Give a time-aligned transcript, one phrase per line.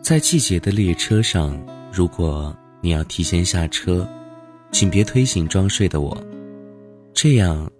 [0.00, 1.54] 在季节的列车上，
[1.92, 4.08] 如果你要提前下车，
[4.72, 6.16] 请别推醒装睡的我，
[7.12, 7.70] 这样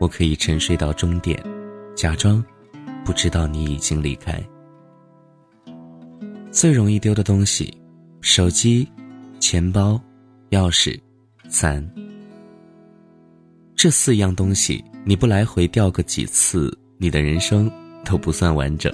[0.00, 1.40] 我可以沉睡到终点，
[1.96, 2.44] 假装
[3.06, 4.38] 不知道你已经离开。
[6.52, 7.74] 最容易丢的东西：
[8.20, 8.86] 手机、
[9.40, 9.98] 钱包、
[10.50, 11.00] 钥匙、
[11.48, 11.82] 伞。
[13.74, 17.70] 这四样东西，你不来回掉个几次，你的人生
[18.04, 18.92] 都不算完整。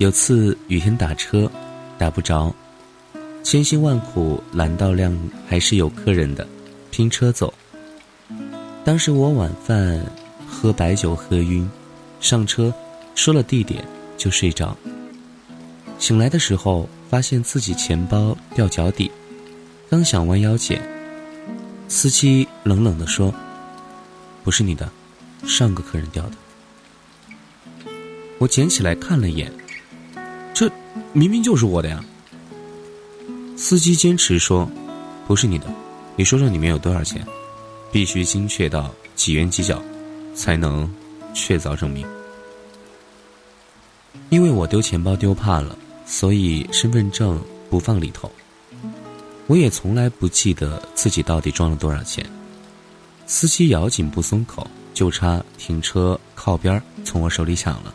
[0.00, 1.52] 有次雨天打车，
[1.98, 2.54] 打不着，
[3.42, 5.14] 千辛万苦拦到辆
[5.46, 6.48] 还是有客人的，
[6.90, 7.52] 拼车走。
[8.82, 10.02] 当时我晚饭
[10.48, 11.68] 喝白酒喝晕，
[12.18, 12.72] 上车
[13.14, 13.84] 说了地点
[14.16, 14.74] 就睡着。
[15.98, 19.10] 醒来的时候发现自己钱包掉脚底，
[19.90, 20.80] 刚想弯腰捡，
[21.88, 23.34] 司机冷冷地说
[24.42, 24.90] ：“不是你的，
[25.44, 26.32] 上个客人掉的。”
[28.40, 29.52] 我捡起来看了一眼。
[31.12, 32.04] 明明就是我的呀！
[33.56, 34.70] 司机坚持说
[35.26, 35.66] ：“不是你的，
[36.14, 37.26] 你说说里面有多少钱，
[37.90, 39.82] 必须精确到几元几角，
[40.34, 40.88] 才能
[41.34, 42.06] 确凿证明。”
[44.30, 48.30] 因为我丢钱包丢怕了，所以身份证不放里头。
[49.48, 52.24] 我也从来不记得自己到底装了多少钱。
[53.26, 57.92] 司机咬紧不松口，就差停车靠边从我手里抢了。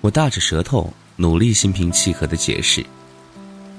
[0.00, 2.84] 我大着舌头，努力心平气和的解释，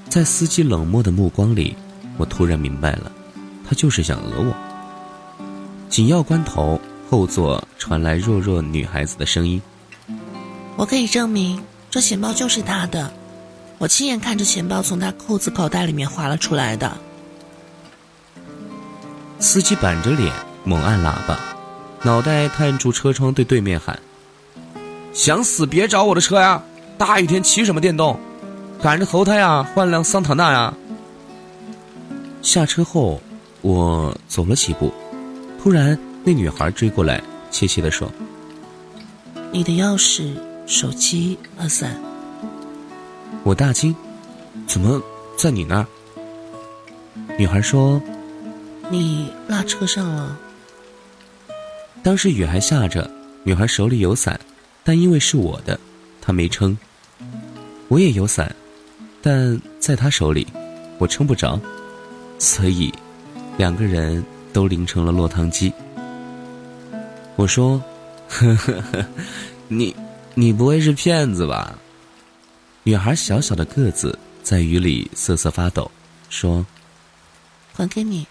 [0.10, 1.76] 在司机冷漠的目光里，
[2.18, 3.12] 我突然明白了，
[3.68, 4.56] 他就是想讹我。
[5.90, 6.80] 紧要关头，
[7.10, 9.62] 后座传来弱弱女孩子的声音
[10.78, 13.12] ：“我可以证明，这钱包就是他的，
[13.78, 16.98] 我亲眼看着钱包从他裤子口袋里面滑了出来的。”
[19.40, 21.38] 司机板着脸猛按喇叭，
[22.04, 24.00] 脑袋探出车窗对对面喊。
[25.14, 26.64] 想死别找我的车呀！
[26.98, 28.20] 大雨天骑什么电动？
[28.82, 30.74] 赶着投胎啊，换辆桑塔纳呀！
[32.42, 33.20] 下车后，
[33.62, 34.94] 我走了几步，
[35.62, 38.12] 突然那女孩追过来，怯怯地说
[39.52, 40.34] ：“你的钥匙、
[40.68, 42.00] 手机和伞。”
[43.44, 43.96] 我大惊
[44.68, 45.02] ：“怎么
[45.38, 45.88] 在你那儿？”
[47.38, 48.02] 女孩说
[48.90, 50.38] ：“你落车上了。”
[52.04, 53.10] 当时雨还下着，
[53.44, 54.40] 女孩手里有伞。
[54.84, 55.80] 但因为是我的，
[56.26, 56.78] 他没撑。
[57.88, 58.54] 我也有伞，
[59.22, 60.48] 但在他手里，
[60.98, 61.60] 我撑不着，
[62.40, 62.92] 所以
[63.58, 65.72] 两个人都淋成了落汤鸡。
[67.36, 67.82] 我说
[68.28, 69.06] ：“呵呵呵，
[69.68, 69.96] 你
[70.34, 71.78] 你不会是骗子吧？”
[72.84, 75.92] 女孩小小的个子在雨里瑟瑟发抖，
[76.30, 76.66] 说
[77.74, 78.26] ：“还给你。”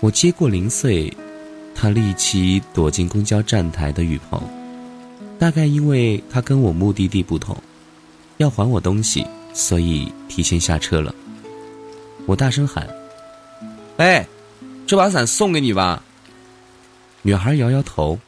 [0.00, 1.16] 我接过零碎，
[1.74, 4.42] 他立即躲进公交站台的雨棚。
[5.38, 7.56] 大概因为他跟我目的地不同，
[8.38, 11.14] 要还我东西，所以提前下车了。
[12.26, 12.88] 我大声喊
[13.98, 14.26] ：“哎，
[14.86, 16.02] 这把伞送给你吧。”
[17.22, 18.18] 女孩摇摇头。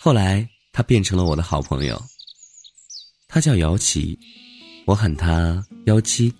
[0.00, 2.00] 后来，他变成了我的好朋友。
[3.26, 4.18] 他叫姚琪。
[4.88, 6.32] 我喊他幺七，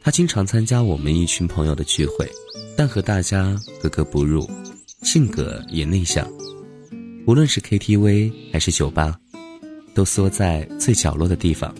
[0.00, 2.26] 他经常参加我们一群朋友的聚会，
[2.74, 4.48] 但和大家格格不入，
[5.02, 6.26] 性格也内向。
[7.26, 9.20] 无论是 KTV 还是酒吧，
[9.94, 11.74] 都缩在最角落的地方，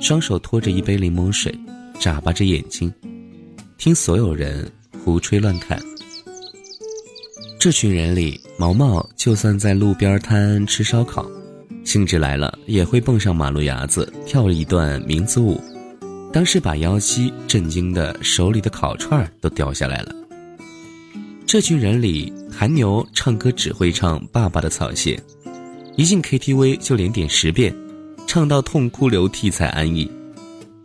[0.00, 1.52] 双手托着一杯柠檬水，
[1.98, 2.94] 眨巴着眼睛，
[3.76, 4.70] 听所有人
[5.04, 5.76] 胡吹乱侃。
[7.58, 11.28] 这群人里，毛毛就算在路边摊吃烧烤。
[11.84, 15.62] 兴致来了，也会蹦上马路牙子跳一段民族舞，
[16.32, 20.14] 当时把妖姬震惊的手里的烤串都掉下来了。
[21.46, 25.22] 这群人里，韩牛唱歌只会唱《爸爸的草鞋》，
[25.94, 27.72] 一进 KTV 就连点十遍，
[28.26, 30.10] 唱到痛哭流涕才安逸。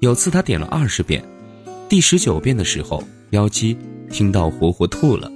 [0.02, 1.24] 有次他点了二十遍，
[1.88, 3.76] 第十九遍的时候，妖姬
[4.12, 5.32] 听到活活吐了。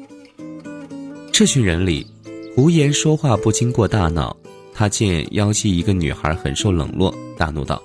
[1.31, 2.06] 这群人里，
[2.54, 4.38] 胡言说话不经过大脑。
[4.73, 7.81] 他见妖姬一个女孩很受冷落，大怒道：“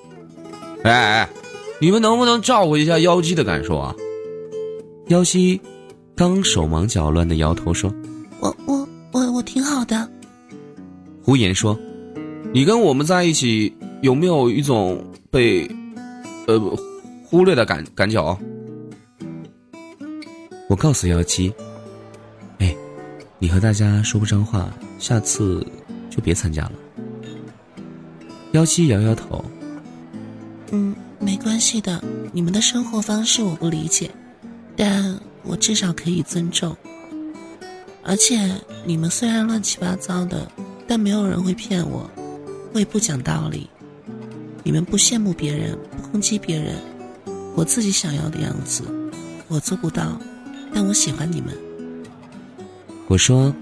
[0.85, 1.29] 哎哎，
[1.81, 3.95] 你们能不能照顾一下妖姬的感受啊？”
[5.09, 5.61] 妖姬
[6.17, 7.93] 刚手忙脚乱的摇头说
[8.41, 10.09] ：“我我我我挺好的。”
[11.23, 11.79] 胡言说
[12.53, 15.69] ：“你跟我们在一起，有没有一种被
[16.47, 16.59] 呃
[17.25, 18.39] 忽略的感感觉？”
[20.69, 21.53] 我告诉妖姬
[22.59, 22.75] ：“哎，
[23.39, 25.65] 你和大家说不上话，下次。”
[26.19, 26.73] 就别参加了。
[28.51, 29.45] 妖姬摇摇头，
[30.73, 32.03] 嗯，没关系的。
[32.33, 34.11] 你们的生活方式我不理解，
[34.77, 36.77] 但我至少可以尊重。
[38.03, 38.53] 而且
[38.85, 40.51] 你们虽然乱七八糟的，
[40.89, 42.11] 但没有人会骗我，
[42.73, 43.71] 我也不讲道理。
[44.65, 46.75] 你们不羡慕别人，不攻击别人，
[47.55, 48.83] 我自己想要的样子，
[49.47, 50.21] 我做不到，
[50.75, 51.57] 但我喜欢你们。
[53.07, 53.55] 我说，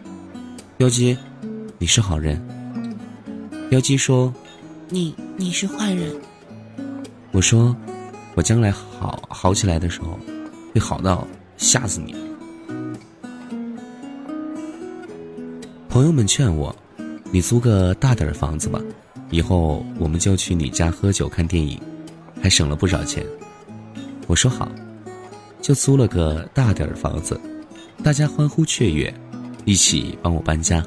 [0.79, 1.19] 妖姬。
[1.79, 2.43] 你是好人，
[3.71, 4.33] 妖姬说
[4.89, 6.11] ：“你你是坏人。”
[7.33, 7.77] 我说
[8.35, 10.19] ：“我将来好好起来的时候，
[10.73, 11.29] 会好到
[11.59, 12.15] 吓死你。”
[15.87, 16.75] 朋友们劝我
[17.31, 18.81] ：“你租个大点的房子吧，
[19.31, 21.79] 以后我们就去你家喝酒看电影，
[22.43, 23.23] 还省了不少钱。”
[24.27, 24.67] 我说好，
[25.61, 27.39] 就租了个大点的房子，
[28.03, 29.13] 大家欢呼雀跃，
[29.67, 30.83] 一起帮我搬家。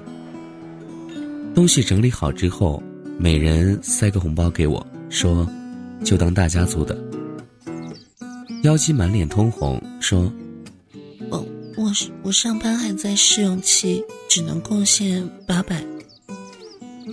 [1.59, 2.81] 东西整理好之后，
[3.17, 5.45] 每人塞个红包给我，说
[6.05, 6.97] ：“就当大家族的。”
[8.63, 10.31] 妖姬满脸通红，说
[11.29, 11.45] ：“我
[11.75, 11.91] 我
[12.23, 15.83] 我上班还在试用期，只能贡献八百。”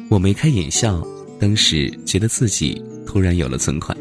[0.08, 1.04] 我眉开眼笑，
[1.40, 3.98] 当时觉得自己突然有了存款。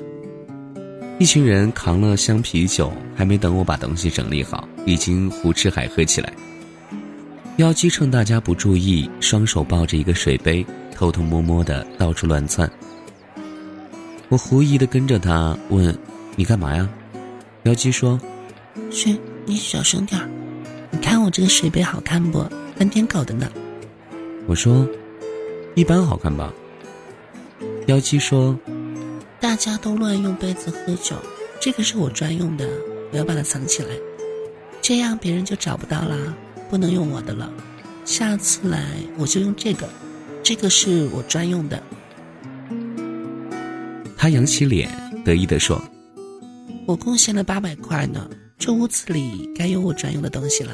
[1.17, 6.31] 一群人扛了箱啤酒，还没等我把东西整理好，已经胡吃海喝起来。
[7.57, 12.69] 妖姬趁大家不注意，双手抱着一个水杯，偷偷摸摸的到处乱窜。
[14.27, 15.97] 我狐疑的跟着他问
[16.35, 16.89] ：“你干嘛呀？”
[17.63, 18.19] 妖姬说
[18.91, 20.29] ：“嘘，你小声点儿。
[20.91, 22.45] 你看我这个水杯好看不？
[22.75, 23.49] 翻天狗的呢。”
[24.47, 24.85] 我说
[25.75, 26.53] ：“一般好看吧。”
[27.87, 28.59] 妖姬说
[29.39, 31.15] ：“大家都乱用杯子喝酒，
[31.61, 32.67] 这个是我专用的，
[33.13, 33.95] 我要把它藏起来，
[34.81, 36.17] 这样别人就找不到啦。”
[36.75, 37.49] 不能用我的了，
[38.03, 38.85] 下次来
[39.17, 39.87] 我就用这个，
[40.43, 41.81] 这个是我专用的。
[44.17, 44.89] 他扬起脸，
[45.23, 45.81] 得意地说
[46.85, 50.73] ：“我贡献了八百块呢，这屋子里该有我专用的东西了。”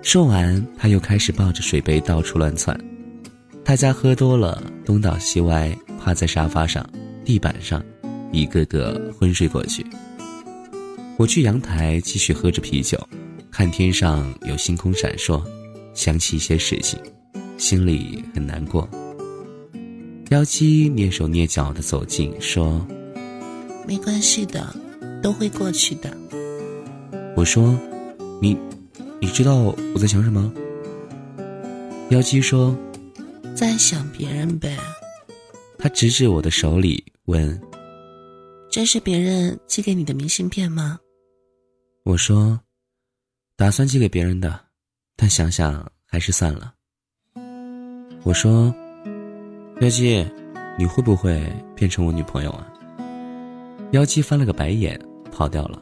[0.00, 2.74] 说完，他又开始抱着水杯到处乱窜。
[3.62, 6.82] 大家喝多了，东倒西歪，趴在沙发上、
[7.26, 7.84] 地板上，
[8.32, 9.84] 一个个昏睡过去。
[11.18, 12.98] 我去阳台继续喝着啤酒。
[13.56, 15.40] 看天上有星空闪烁，
[15.94, 16.98] 想起一些事情，
[17.56, 18.88] 心里很难过。
[20.30, 22.84] 妖姬蹑手蹑脚的走近，说
[23.86, 24.74] ：“没关系的，
[25.22, 26.12] 都会过去的。”
[27.36, 27.78] 我说
[28.42, 28.58] ：“你，
[29.20, 30.52] 你知道我在想什么？”
[32.10, 32.76] 妖姬说
[33.54, 34.76] ：“在想别人呗。”
[35.78, 37.60] 他指指我的手里，问
[38.68, 40.98] ：“这是别人寄给你的明信片吗？”
[42.02, 42.63] 我说。
[43.56, 44.58] 打算寄给别人的，
[45.16, 46.74] 但想想还是算了。
[48.24, 48.74] 我说
[49.80, 50.26] ：“妖姬，
[50.76, 51.40] 你会不会
[51.72, 52.66] 变成我女朋友啊？”
[53.92, 55.00] 妖姬翻了个白眼，
[55.30, 55.80] 跑掉了。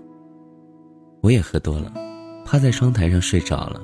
[1.22, 1.90] 我也喝多了，
[2.44, 3.80] 趴在窗台上睡着了。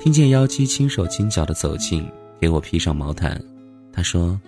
[0.00, 2.10] 听见妖姬轻手轻脚的走近，
[2.40, 3.38] 给我披上毛毯。
[3.92, 4.40] 她说：“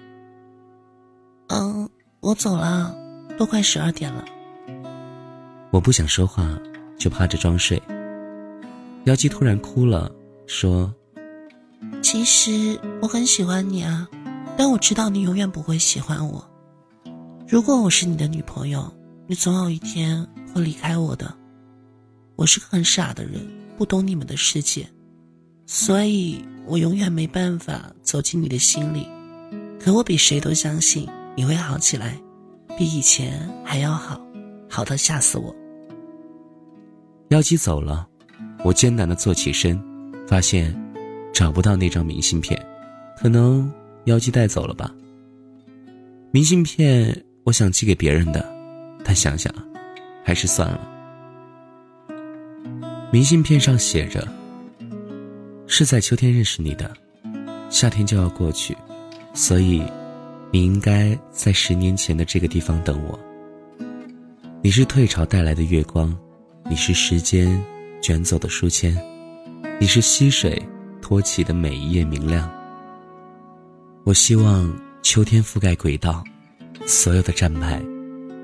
[1.48, 1.86] 嗯，
[2.20, 2.96] 我走了，
[3.36, 4.24] 都快十二点了。”
[5.70, 6.58] 我不想说话，
[6.98, 7.80] 就趴着装睡。
[9.04, 10.10] 妖姬突然哭了，
[10.46, 10.92] 说
[12.02, 14.08] ：“其实我很喜欢你啊，
[14.56, 16.42] 但我知道你永远不会喜欢我。
[17.46, 18.90] 如果我是你的女朋友，
[19.26, 21.34] 你总有一天会离开我的。
[22.36, 23.46] 我是个很傻的人，
[23.76, 24.88] 不懂你们的世界，
[25.66, 29.06] 所以我永远没办法走进你的心里。
[29.78, 31.06] 可我比谁都相信
[31.36, 32.18] 你会好起来，
[32.78, 34.18] 比以前还要好，
[34.66, 35.54] 好到吓死我。”
[37.28, 38.08] 妖姬走了。
[38.64, 39.78] 我艰难的坐起身，
[40.26, 40.74] 发现
[41.34, 42.58] 找不到那张明信片，
[43.20, 43.70] 可能
[44.06, 44.90] 妖姬带走了吧。
[46.30, 48.42] 明信片我想寄给别人的，
[49.04, 49.52] 但想想
[50.24, 50.80] 还是算了。
[53.12, 54.26] 明信片上写着
[55.68, 56.90] ：“是在秋天认识你的，
[57.68, 58.74] 夏天就要过去，
[59.34, 59.82] 所以
[60.50, 63.20] 你应该在十年前的这个地方等我。
[64.62, 66.16] 你是退潮带来的月光，
[66.70, 67.62] 你是时间。”
[68.04, 68.94] 卷走的书签，
[69.80, 70.62] 你是溪水
[71.00, 72.52] 托起的每一页明亮。
[74.04, 74.70] 我希望
[75.00, 76.22] 秋天覆盖轨道，
[76.84, 77.82] 所有的站牌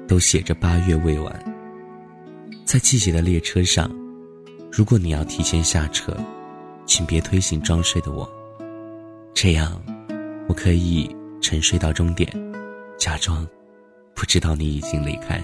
[0.09, 1.45] 都写着八月未完。
[2.64, 3.90] 在季节的列车上，
[4.73, 6.17] 如果你要提前下车，
[6.87, 8.26] 请别推醒装睡的我，
[9.35, 9.79] 这样
[10.49, 12.33] 我可以沉睡到终点，
[12.97, 13.47] 假装
[14.14, 15.38] 不知道你已经离开。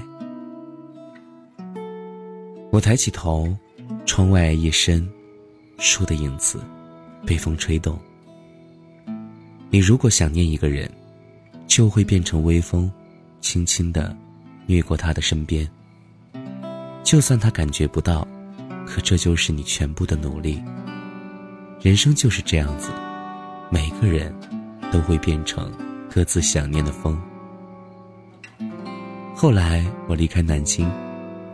[2.72, 3.54] 我抬起头，
[4.04, 5.08] 窗外夜深，
[5.78, 6.60] 树的影子
[7.24, 7.98] 被风吹动。
[9.70, 10.90] 你如果想念一个人，
[11.66, 12.90] 就会变成微风，
[13.40, 14.16] 轻轻的
[14.66, 15.68] 掠过他的身边。
[17.02, 18.26] 就算他感觉不到，
[18.86, 20.62] 可这就是你全部的努力。
[21.80, 22.90] 人生就是这样子，
[23.70, 24.34] 每个人
[24.90, 25.72] 都会变成
[26.10, 27.20] 各自想念的风。
[29.34, 30.90] 后来我离开南京，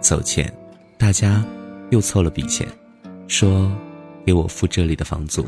[0.00, 0.52] 走前，
[0.96, 1.44] 大家
[1.92, 2.66] 又凑了笔钱，
[3.28, 3.70] 说
[4.24, 5.44] 给我付这里的房租。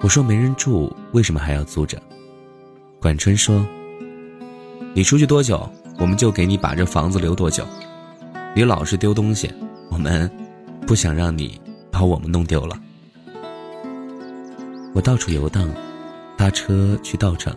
[0.00, 2.00] 我说没人住，为什么还要租着？
[3.00, 3.66] 管春说
[4.94, 5.68] ：“你出去多久，
[5.98, 7.66] 我们就给你把这房子留多久。
[8.54, 9.52] 你老是丢东西，
[9.90, 10.30] 我们
[10.86, 12.80] 不想让你把我们弄丢了。”
[14.94, 15.68] 我到处游荡，
[16.36, 17.52] 搭车去稻城，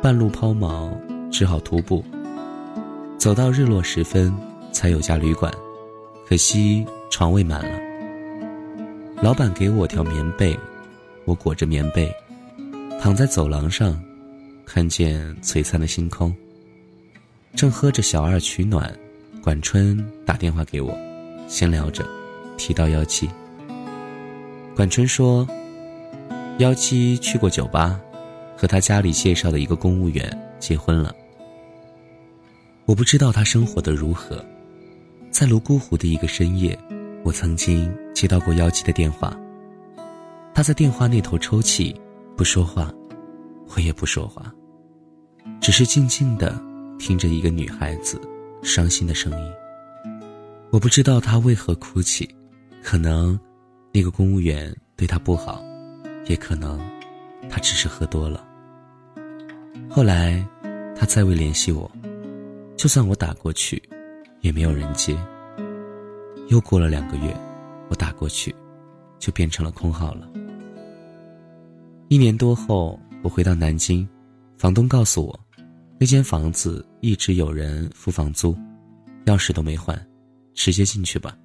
[0.00, 0.90] 半路抛锚，
[1.30, 2.02] 只好徒步。
[3.18, 4.34] 走到日落时分，
[4.78, 5.52] 才有家旅馆，
[6.24, 7.80] 可惜床位满了。
[9.20, 10.56] 老板给我条棉被。
[11.24, 12.14] 我裹着棉被，
[13.00, 14.00] 躺在走廊上，
[14.64, 16.32] 看见璀璨的星空。
[17.56, 18.96] 正喝着小二取暖，
[19.42, 20.96] 管春打电话给我，
[21.48, 22.06] 闲聊着，
[22.56, 23.28] 提到幺七。
[24.76, 25.44] 管春说，
[26.58, 28.00] 幺七去过酒吧，
[28.56, 30.24] 和他家里介绍的一个公务员
[30.60, 31.12] 结婚了。
[32.86, 34.42] 我不知道他生活的如何，
[35.30, 36.78] 在泸沽湖的一个深夜，
[37.24, 39.36] 我曾经接到过幺七的电话。
[40.54, 41.94] 他在电话那头抽泣，
[42.36, 42.92] 不说话，
[43.74, 44.52] 我也不说话，
[45.60, 46.60] 只是静静的
[46.98, 48.20] 听着一个女孩子
[48.62, 49.52] 伤心的声音。
[50.70, 52.28] 我不知道她为何哭泣，
[52.82, 53.38] 可能
[53.92, 55.62] 那个公务员对她不好，
[56.26, 56.80] 也可能
[57.48, 58.44] 她只是喝多了。
[59.88, 60.44] 后来
[60.96, 61.90] 他再未联系我，
[62.76, 63.80] 就算我打过去，
[64.40, 65.18] 也没有人接。
[66.48, 67.36] 又过了两个月，
[67.88, 68.54] 我打过去，
[69.18, 70.30] 就变成了空号了。
[72.08, 74.08] 一年多后，我回到南京，
[74.56, 75.40] 房东告诉我，
[76.00, 78.56] 那间房子一直有人付房租，
[79.26, 80.08] 钥匙都没换，
[80.54, 81.36] 直接进去吧。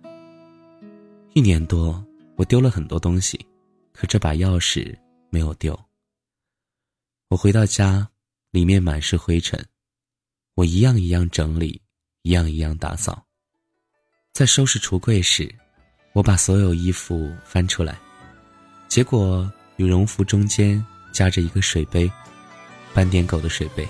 [1.33, 2.01] 一年多，
[2.37, 3.37] 我丢了很多东西，
[3.91, 4.95] 可这把钥匙
[5.29, 5.77] 没有丢。
[7.27, 8.07] 我回到家，
[8.51, 9.59] 里面满是灰尘，
[10.55, 11.81] 我一样一样整理，
[12.23, 13.23] 一样一样打扫。
[14.33, 15.53] 在收拾橱柜时，
[16.13, 17.97] 我把所有衣服翻出来，
[18.89, 19.49] 结果。
[19.77, 22.09] 羽绒服中间夹着一个水杯，
[22.93, 23.85] 斑点狗的水杯。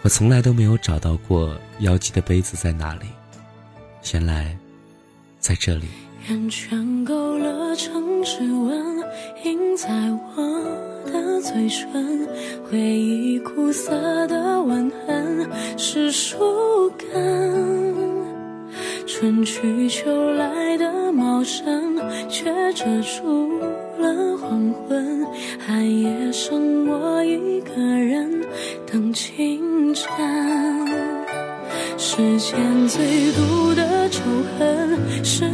[0.00, 3.04] 我从来都没有找到过妖姬的杯子在哪里，
[4.14, 4.56] 原来
[5.38, 5.86] 在这里。
[6.26, 9.04] 圆圈勾勒成指纹，
[9.44, 11.11] 印在我的
[11.42, 12.28] 嘴唇，
[12.70, 13.90] 回忆苦涩
[14.28, 15.44] 的吻痕
[15.76, 17.92] 是树根。
[19.08, 21.96] 春去秋来的茂盛，
[22.28, 22.44] 却
[22.74, 23.58] 遮住
[23.98, 25.26] 了黄昏。
[25.58, 28.40] 寒夜剩我一个人
[28.86, 30.08] 等清晨。
[31.98, 34.22] 世间最毒的仇
[34.58, 35.44] 恨是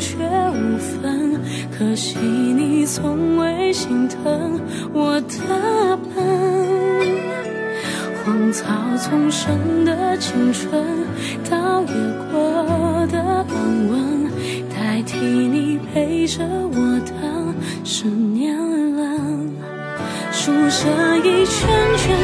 [0.00, 1.40] 却无分，
[1.76, 4.60] 可惜你从未心疼
[4.92, 6.24] 我的笨。
[8.24, 8.64] 荒草
[8.96, 10.82] 丛生的青春，
[11.48, 11.88] 倒也
[12.32, 14.30] 过的安稳，
[14.74, 18.56] 代替你陪着我的是年
[18.96, 19.50] 轮。
[20.32, 22.16] 数着一圈圈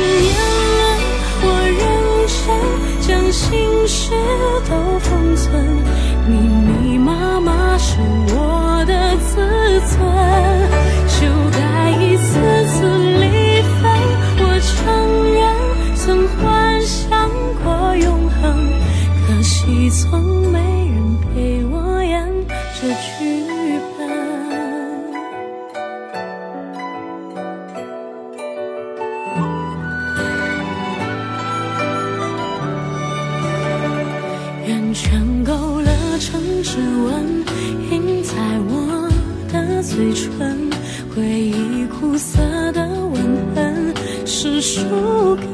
[41.82, 42.38] 最苦涩
[42.70, 43.20] 的吻
[43.56, 43.92] 痕，
[44.24, 45.50] 是树根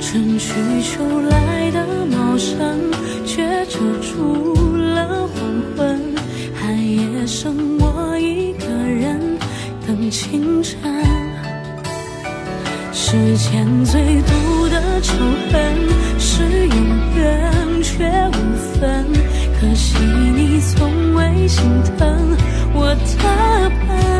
[0.00, 2.56] 春去秋来的茂盛，
[3.26, 5.34] 却遮住了黄
[5.76, 6.00] 昏。
[6.54, 9.18] 寒夜剩我一个人
[9.84, 10.78] 等清晨，
[12.92, 15.12] 世间最毒的仇
[15.50, 16.76] 恨，是有
[17.16, 19.04] 缘却无分。
[19.60, 21.64] 可惜你从未心
[21.98, 22.36] 疼
[22.72, 24.19] 我的笨。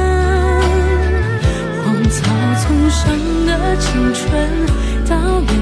[2.70, 4.30] 成伤的青春，
[5.08, 5.59] 到底。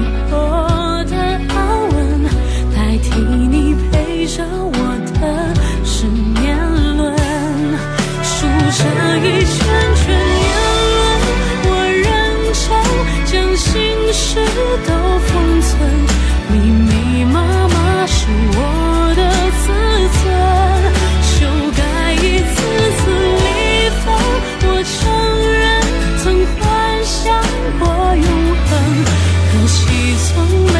[30.09, 30.78] 你从没。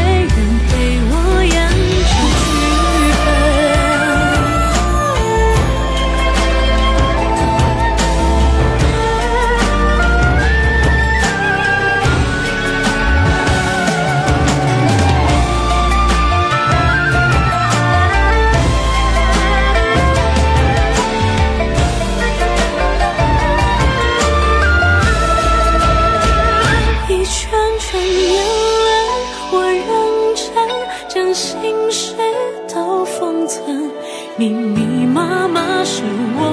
[34.40, 36.02] 密密麻麻是
[36.38, 36.49] 我